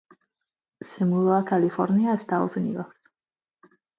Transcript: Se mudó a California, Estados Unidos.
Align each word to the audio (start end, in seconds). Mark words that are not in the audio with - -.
Se 0.81 1.05
mudó 1.05 1.35
a 1.35 1.45
California, 1.45 2.15
Estados 2.15 2.57
Unidos. 2.57 2.87